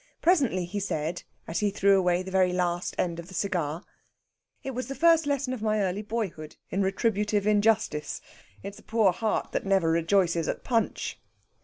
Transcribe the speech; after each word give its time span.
Presently 0.19 0.65
he 0.65 0.79
said, 0.79 1.21
as 1.47 1.59
he 1.59 1.69
threw 1.69 1.95
away 1.99 2.23
the 2.23 2.31
very 2.31 2.51
last 2.51 2.95
end 2.97 3.19
of 3.19 3.27
the 3.27 3.35
cigar: 3.35 3.83
"It 4.63 4.71
was 4.71 4.87
the 4.87 4.95
first 4.95 5.27
lesson 5.27 5.53
of 5.53 5.61
my 5.61 5.79
early 5.79 6.01
boyhood 6.01 6.55
in 6.71 6.81
retributive 6.81 7.45
injustice. 7.45 8.19
It's 8.63 8.79
a 8.79 8.83
poor 8.83 9.11
heart 9.11 9.51
that 9.51 9.63
never 9.63 9.91
rejoices 9.91 10.47
at 10.47 10.63
Punch." 10.63 11.19